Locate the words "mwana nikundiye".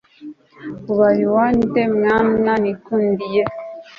1.95-3.43